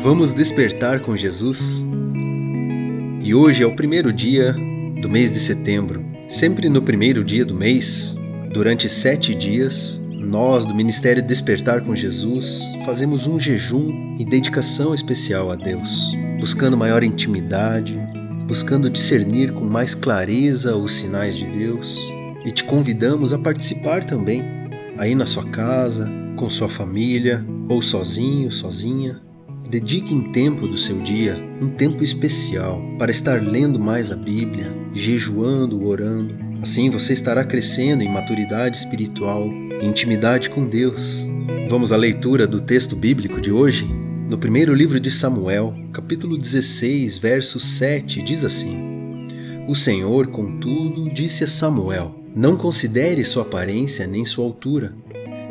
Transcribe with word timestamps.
Vamos 0.00 0.32
despertar 0.32 1.00
com 1.00 1.16
Jesus? 1.16 1.84
E 3.20 3.34
hoje 3.34 3.64
é 3.64 3.66
o 3.66 3.74
primeiro 3.74 4.12
dia 4.12 4.52
do 5.02 5.08
mês 5.08 5.32
de 5.32 5.40
setembro. 5.40 6.04
Sempre 6.28 6.68
no 6.68 6.80
primeiro 6.80 7.24
dia 7.24 7.44
do 7.44 7.52
mês, 7.52 8.16
durante 8.52 8.88
sete 8.88 9.34
dias, 9.34 10.00
nós 10.12 10.64
do 10.64 10.72
Ministério 10.72 11.20
Despertar 11.20 11.80
com 11.80 11.96
Jesus 11.96 12.60
fazemos 12.86 13.26
um 13.26 13.40
jejum 13.40 14.16
e 14.20 14.24
dedicação 14.24 14.94
especial 14.94 15.50
a 15.50 15.56
Deus, 15.56 16.12
buscando 16.38 16.76
maior 16.76 17.02
intimidade, 17.02 17.98
buscando 18.46 18.88
discernir 18.88 19.52
com 19.52 19.64
mais 19.64 19.96
clareza 19.96 20.76
os 20.76 20.94
sinais 20.94 21.34
de 21.34 21.44
Deus 21.44 21.98
e 22.44 22.52
te 22.52 22.62
convidamos 22.62 23.32
a 23.32 23.38
participar 23.38 24.04
também, 24.04 24.44
aí 24.96 25.16
na 25.16 25.26
sua 25.26 25.44
casa, 25.50 26.08
com 26.36 26.48
sua 26.48 26.68
família 26.68 27.44
ou 27.68 27.82
sozinho, 27.82 28.52
sozinha 28.52 29.27
Dedique 29.70 30.14
um 30.14 30.32
tempo 30.32 30.66
do 30.66 30.78
seu 30.78 30.98
dia, 31.00 31.38
um 31.60 31.68
tempo 31.68 32.02
especial, 32.02 32.82
para 32.98 33.10
estar 33.10 33.42
lendo 33.42 33.78
mais 33.78 34.10
a 34.10 34.16
Bíblia, 34.16 34.72
jejuando, 34.94 35.86
orando. 35.86 36.34
Assim 36.62 36.88
você 36.88 37.12
estará 37.12 37.44
crescendo 37.44 38.02
em 38.02 38.10
maturidade 38.10 38.78
espiritual 38.78 39.46
e 39.46 39.84
intimidade 39.84 40.48
com 40.48 40.66
Deus. 40.66 41.22
Vamos 41.68 41.92
à 41.92 41.98
leitura 41.98 42.46
do 42.46 42.62
texto 42.62 42.96
bíblico 42.96 43.42
de 43.42 43.52
hoje? 43.52 43.86
No 44.26 44.38
primeiro 44.38 44.72
livro 44.72 44.98
de 44.98 45.10
Samuel, 45.10 45.74
capítulo 45.92 46.38
16, 46.38 47.18
verso 47.18 47.60
7, 47.60 48.22
diz 48.22 48.46
assim: 48.46 48.74
O 49.68 49.74
Senhor, 49.74 50.28
contudo, 50.28 51.10
disse 51.10 51.44
a 51.44 51.48
Samuel: 51.48 52.14
Não 52.34 52.56
considere 52.56 53.22
sua 53.22 53.42
aparência 53.42 54.06
nem 54.06 54.24
sua 54.24 54.46
altura, 54.46 54.94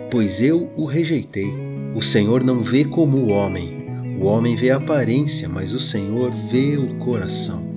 pois 0.09 0.41
eu 0.41 0.73
o 0.75 0.85
rejeitei. 0.85 1.53
O 1.95 2.01
Senhor 2.01 2.43
não 2.43 2.63
vê 2.63 2.83
como 2.83 3.17
o 3.17 3.27
homem 3.27 3.76
o 4.19 4.25
homem 4.25 4.55
vê 4.55 4.71
a 4.71 4.77
aparência, 4.77 5.47
mas 5.47 5.73
o 5.73 5.79
Senhor 5.79 6.31
vê 6.49 6.75
o 6.75 6.97
coração. 6.97 7.67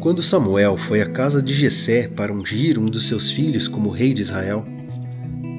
Quando 0.00 0.22
Samuel 0.22 0.76
foi 0.76 1.00
à 1.00 1.06
casa 1.10 1.42
de 1.42 1.54
Jessé 1.54 2.08
para 2.08 2.32
ungir 2.32 2.78
um 2.78 2.86
dos 2.86 3.06
seus 3.06 3.30
filhos 3.30 3.66
como 3.66 3.90
rei 3.90 4.12
de 4.12 4.22
Israel, 4.22 4.64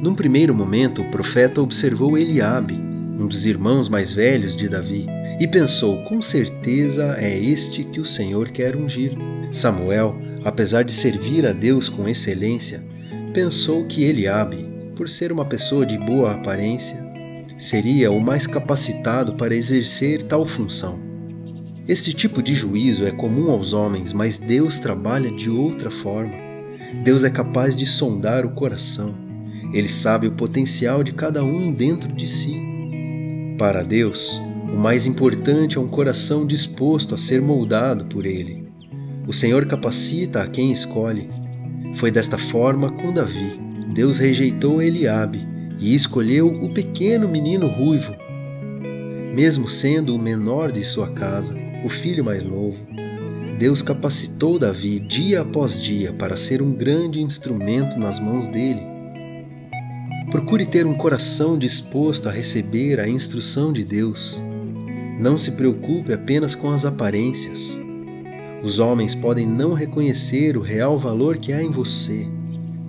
num 0.01 0.15
primeiro 0.15 0.53
momento 0.53 1.01
o 1.01 1.11
profeta 1.11 1.61
observou 1.61 2.17
Eliabe, 2.17 2.75
um 2.75 3.27
dos 3.27 3.45
irmãos 3.45 3.89
mais 3.89 4.13
velhos 4.13 4.55
de 4.55 4.69
Davi, 4.69 5.05
e 5.39 5.47
pensou: 5.47 6.03
com 6.03 6.21
certeza 6.21 7.15
é 7.17 7.37
este 7.37 7.83
que 7.83 7.99
o 7.99 8.05
Senhor 8.05 8.49
quer 8.49 8.75
ungir. 8.75 9.11
Samuel, 9.51 10.15
apesar 10.45 10.83
de 10.83 10.93
servir 10.93 11.45
a 11.45 11.51
Deus 11.51 11.89
com 11.89 12.07
excelência, 12.07 12.81
pensou 13.33 13.85
que 13.85 14.03
Eliabe, 14.03 14.69
por 14.95 15.09
ser 15.09 15.31
uma 15.31 15.43
pessoa 15.43 15.85
de 15.85 15.97
boa 15.97 16.33
aparência, 16.33 17.08
seria 17.59 18.09
o 18.09 18.21
mais 18.21 18.47
capacitado 18.47 19.33
para 19.33 19.53
exercer 19.53 20.23
tal 20.23 20.45
função. 20.45 20.97
Este 21.85 22.13
tipo 22.13 22.41
de 22.41 22.55
juízo 22.55 23.05
é 23.05 23.11
comum 23.11 23.51
aos 23.51 23.73
homens, 23.73 24.13
mas 24.13 24.37
Deus 24.37 24.79
trabalha 24.79 25.29
de 25.29 25.49
outra 25.49 25.91
forma. 25.91 26.33
Deus 27.03 27.25
é 27.25 27.29
capaz 27.29 27.75
de 27.75 27.85
sondar 27.85 28.45
o 28.45 28.51
coração. 28.51 29.13
Ele 29.73 29.89
sabe 29.89 30.27
o 30.27 30.31
potencial 30.31 31.03
de 31.03 31.11
cada 31.11 31.43
um 31.43 31.73
dentro 31.73 32.11
de 32.13 32.29
si. 32.29 32.55
Para 33.57 33.83
Deus, 33.83 34.39
o 34.73 34.77
mais 34.77 35.05
importante 35.05 35.77
é 35.77 35.81
um 35.81 35.87
coração 35.87 36.47
disposto 36.47 37.13
a 37.13 37.17
ser 37.17 37.41
moldado 37.41 38.05
por 38.05 38.25
Ele. 38.25 38.69
O 39.27 39.33
Senhor 39.33 39.65
capacita 39.65 40.43
a 40.43 40.47
quem 40.47 40.71
escolhe. 40.71 41.29
Foi 41.95 42.09
desta 42.09 42.37
forma 42.37 42.91
com 42.91 43.13
Davi. 43.13 43.59
Deus 43.93 44.17
rejeitou 44.17 44.81
Eliabe 44.81 45.48
e 45.79 45.95
escolheu 45.95 46.47
o 46.47 46.73
pequeno 46.73 47.27
menino 47.27 47.67
ruivo. 47.67 48.13
Mesmo 49.33 49.69
sendo 49.69 50.15
o 50.15 50.19
menor 50.19 50.71
de 50.71 50.83
sua 50.83 51.09
casa, 51.11 51.57
o 51.85 51.89
filho 51.89 52.23
mais 52.23 52.43
novo, 52.43 52.77
Deus 53.57 53.81
capacitou 53.81 54.59
Davi 54.59 54.99
dia 54.99 55.41
após 55.41 55.81
dia 55.81 56.13
para 56.13 56.35
ser 56.35 56.61
um 56.61 56.71
grande 56.71 57.21
instrumento 57.21 57.97
nas 57.97 58.19
mãos 58.19 58.47
dele. 58.47 58.81
Procure 60.31 60.65
ter 60.65 60.85
um 60.85 60.93
coração 60.93 61.57
disposto 61.57 62.29
a 62.29 62.31
receber 62.31 62.99
a 62.99 63.07
instrução 63.07 63.73
de 63.73 63.83
Deus. 63.83 64.41
Não 65.19 65.37
se 65.37 65.53
preocupe 65.53 66.13
apenas 66.13 66.55
com 66.55 66.71
as 66.71 66.85
aparências. 66.85 67.77
Os 68.63 68.79
homens 68.79 69.15
podem 69.15 69.47
não 69.47 69.73
reconhecer 69.73 70.57
o 70.57 70.61
real 70.61 70.97
valor 70.97 71.37
que 71.37 71.51
há 71.51 71.63
em 71.63 71.71
você 71.71 72.27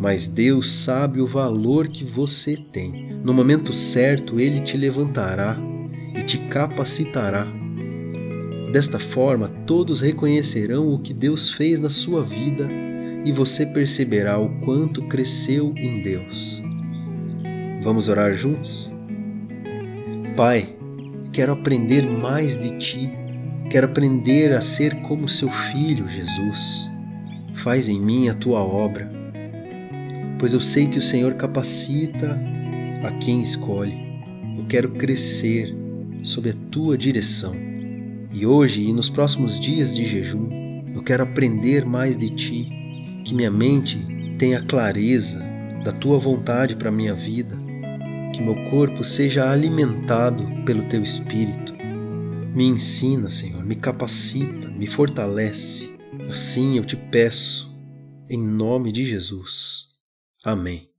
mas 0.00 0.26
Deus 0.26 0.72
sabe 0.72 1.20
o 1.20 1.26
valor 1.26 1.86
que 1.88 2.04
você 2.04 2.56
tem. 2.56 3.20
No 3.22 3.34
momento 3.34 3.74
certo, 3.74 4.40
Ele 4.40 4.62
te 4.62 4.74
levantará 4.74 5.58
e 6.16 6.22
te 6.22 6.38
capacitará. 6.38 7.46
Desta 8.72 8.98
forma, 8.98 9.48
todos 9.66 10.00
reconhecerão 10.00 10.88
o 10.88 10.98
que 10.98 11.12
Deus 11.12 11.50
fez 11.50 11.78
na 11.78 11.90
sua 11.90 12.24
vida 12.24 12.66
e 13.26 13.30
você 13.30 13.66
perceberá 13.66 14.38
o 14.38 14.48
quanto 14.60 15.02
cresceu 15.02 15.74
em 15.76 16.00
Deus. 16.00 16.62
Vamos 17.82 18.08
orar 18.08 18.32
juntos? 18.32 18.90
Pai, 20.34 20.74
quero 21.30 21.52
aprender 21.52 22.06
mais 22.06 22.56
de 22.56 22.78
Ti, 22.78 23.12
quero 23.68 23.86
aprender 23.86 24.52
a 24.52 24.62
ser 24.62 24.94
como 25.02 25.28
Seu 25.28 25.50
Filho, 25.50 26.08
Jesus. 26.08 26.88
Faz 27.56 27.90
em 27.90 28.00
mim 28.00 28.30
a 28.30 28.34
Tua 28.34 28.60
obra 28.60 29.19
pois 30.40 30.54
eu 30.54 30.60
sei 30.60 30.86
que 30.86 30.98
o 30.98 31.02
Senhor 31.02 31.34
capacita 31.34 32.40
a 33.04 33.12
quem 33.18 33.42
escolhe. 33.42 33.94
Eu 34.56 34.64
quero 34.64 34.88
crescer 34.92 35.76
sob 36.22 36.48
a 36.48 36.54
tua 36.70 36.96
direção. 36.96 37.54
E 38.32 38.46
hoje 38.46 38.80
e 38.80 38.92
nos 38.92 39.10
próximos 39.10 39.60
dias 39.60 39.94
de 39.94 40.06
jejum, 40.06 40.48
eu 40.94 41.02
quero 41.02 41.24
aprender 41.24 41.84
mais 41.84 42.16
de 42.16 42.30
ti, 42.30 42.72
que 43.22 43.34
minha 43.34 43.50
mente 43.50 43.98
tenha 44.38 44.62
clareza 44.62 45.44
da 45.84 45.92
tua 45.92 46.18
vontade 46.18 46.74
para 46.74 46.90
minha 46.90 47.12
vida, 47.12 47.58
que 48.32 48.40
meu 48.40 48.54
corpo 48.70 49.04
seja 49.04 49.50
alimentado 49.50 50.46
pelo 50.64 50.84
teu 50.84 51.02
espírito. 51.02 51.74
Me 52.54 52.64
ensina, 52.64 53.28
Senhor, 53.28 53.62
me 53.62 53.76
capacita, 53.76 54.68
me 54.68 54.86
fortalece. 54.86 55.90
Assim 56.30 56.78
eu 56.78 56.84
te 56.84 56.96
peço, 56.96 57.70
em 58.28 58.38
nome 58.38 58.90
de 58.90 59.04
Jesus. 59.04 59.89
Amém. 60.44 60.89